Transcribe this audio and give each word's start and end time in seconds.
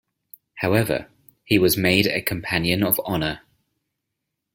However, 0.55 1.11
he 1.43 1.59
was 1.59 1.77
made 1.77 2.07
a 2.07 2.23
Companion 2.23 2.81
of 2.81 2.99
Honour. 3.01 3.41